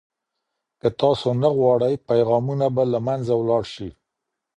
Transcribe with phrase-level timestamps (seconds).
[0.81, 3.89] که تاسو نه غواړئ، پیغامونه به له منځه ولاړ شي.